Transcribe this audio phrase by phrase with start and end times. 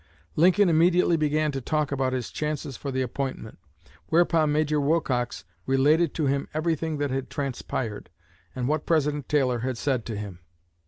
[0.35, 3.59] Lincoln immediately began to talk about his chances for the appointment;
[4.07, 8.09] whereupon Major Wilcox related to him everything that had transpired,
[8.55, 10.39] and what President Taylor had said to him.